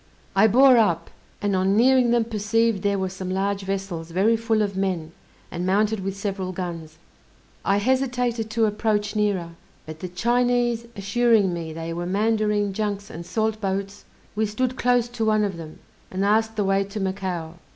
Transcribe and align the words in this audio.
I 0.35 0.47
bore 0.47 0.77
up, 0.77 1.11
and 1.43 1.55
on 1.55 1.77
nearing 1.77 2.09
them 2.09 2.23
perceived 2.25 2.81
there 2.81 2.97
were 2.97 3.07
some 3.07 3.29
large 3.29 3.61
vessels, 3.61 4.09
very 4.09 4.35
full 4.35 4.63
of 4.63 4.75
men, 4.75 5.11
and 5.51 5.63
mounted 5.63 5.99
with 5.99 6.17
several 6.17 6.51
guns. 6.53 6.97
I 7.63 7.77
hesitated 7.77 8.49
to 8.49 8.65
approach 8.65 9.15
nearer; 9.15 9.49
but 9.85 9.99
the 9.99 10.09
Chinese 10.09 10.87
assuring 10.95 11.53
me 11.53 11.71
they 11.71 11.93
were 11.93 12.07
Mandarine 12.07 12.73
junks 12.73 13.11
and 13.11 13.23
salt 13.27 13.61
boats, 13.61 14.03
we 14.35 14.47
stood 14.47 14.75
close 14.75 15.07
to 15.09 15.23
one 15.23 15.43
of 15.43 15.57
them, 15.57 15.77
and 16.09 16.25
asked 16.25 16.55
the 16.55 16.63
way 16.63 16.83
to 16.83 16.99
Macao. 16.99 17.59